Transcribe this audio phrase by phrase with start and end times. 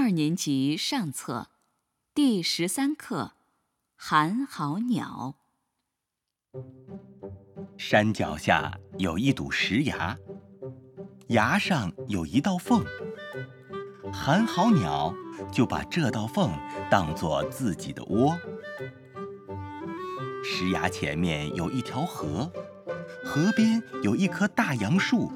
[0.00, 1.48] 二年级上册，
[2.14, 3.32] 第十三课
[3.96, 5.34] 《寒号鸟》。
[7.76, 10.16] 山脚下有一堵石崖，
[11.30, 12.84] 崖上有一道缝。
[14.12, 15.12] 寒号鸟
[15.52, 16.52] 就把这道缝
[16.88, 18.38] 当做自己的窝。
[20.44, 22.48] 石崖前面有一条河，
[23.24, 25.32] 河边有一棵大杨树，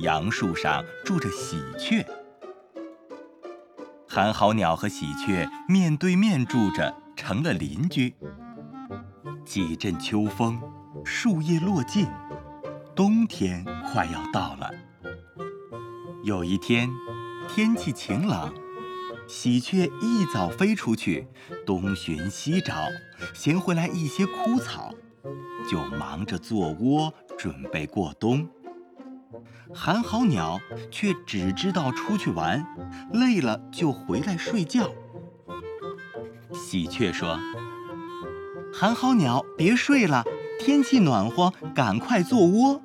[0.00, 2.04] 杨树上住着喜鹊。
[4.12, 8.12] 寒号鸟和喜鹊面对面住着，成了邻居。
[9.44, 10.60] 几阵秋风，
[11.04, 12.08] 树叶落尽，
[12.96, 14.68] 冬天快要到了。
[16.24, 16.90] 有一天，
[17.48, 18.52] 天气晴朗，
[19.28, 21.28] 喜鹊一早飞出去，
[21.64, 22.74] 东寻西找，
[23.32, 24.92] 衔回来一些枯草，
[25.70, 28.48] 就忙着做窝，准备过冬。
[29.74, 30.60] 寒号鸟
[30.90, 32.64] 却只知道出去玩，
[33.12, 34.90] 累了就回来睡觉。
[36.52, 37.38] 喜鹊说
[38.74, 40.24] ：“寒号鸟，别睡了，
[40.58, 42.82] 天气暖和，赶快做窝。”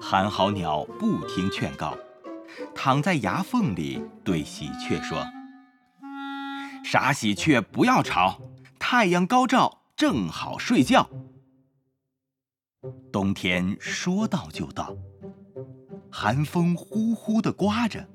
[0.00, 1.96] 寒号鸟不听劝告。
[2.74, 5.24] 躺在牙缝里，对喜鹊说
[6.84, 8.40] ：“傻喜鹊，不要吵，
[8.78, 11.08] 太阳高照，正好睡觉。”
[13.12, 14.96] 冬天说到就到，
[16.10, 18.06] 寒风呼呼地刮着，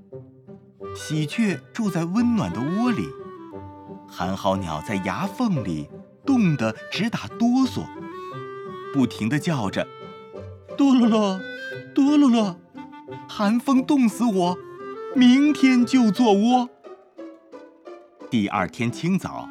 [0.96, 3.08] 喜鹊住在温暖的窝里，
[4.08, 5.90] 寒号鸟在牙缝里
[6.26, 7.86] 冻得直打哆嗦，
[8.94, 9.88] 不停地叫着
[10.78, 11.40] ：“哆啰啰，
[11.94, 12.58] 哆啰啰。”
[13.28, 14.58] 寒风冻死我，
[15.16, 16.70] 明天就做窝。
[18.30, 19.48] 第二天清早，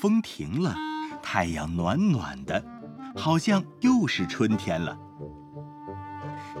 [0.00, 0.74] 风停了，
[1.22, 2.62] 太阳暖暖的，
[3.16, 4.98] 好像又是春天了。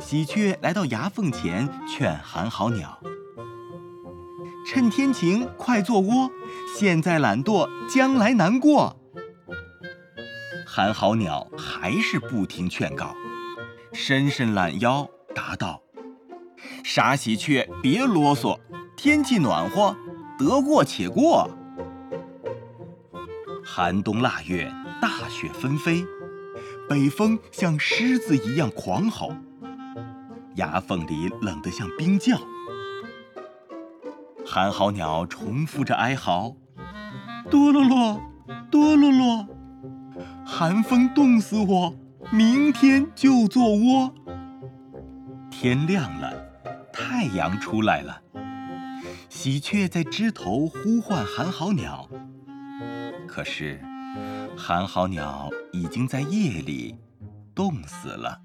[0.00, 2.98] 喜鹊来到崖缝前，劝寒号鸟
[4.66, 6.30] ：“趁天晴，快做窝，
[6.76, 8.96] 现在懒惰，将来难过。”
[10.66, 13.14] 寒号鸟还是不听劝告，
[13.92, 15.82] 伸伸懒腰，答道。
[16.84, 18.58] 傻喜鹊，别啰嗦，
[18.96, 19.96] 天气暖和，
[20.38, 21.50] 得过且过。
[23.64, 24.72] 寒冬腊月，
[25.02, 26.04] 大雪纷飞，
[26.88, 29.34] 北风像狮子一样狂吼，
[30.58, 32.36] 牙缝里冷得像冰窖。
[34.44, 36.56] 寒号鸟重复着哀嚎
[37.50, 38.20] ：“哆啰啰，
[38.70, 39.46] 哆啰啰，
[40.44, 41.94] 寒风冻死我，
[42.32, 44.12] 明天就做窝。”
[45.50, 46.46] 天亮了。
[46.92, 48.20] 太阳出来了，
[49.28, 52.08] 喜鹊在枝头呼唤寒号鸟。
[53.28, 53.80] 可是，
[54.56, 56.98] 寒号鸟已经在夜里
[57.54, 58.40] 冻死了。